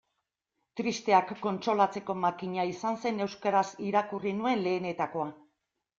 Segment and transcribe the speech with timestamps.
[0.79, 5.29] Tristeak kontsolatzeko makina izan zen euskaraz irakurri nuen lehenetakoa.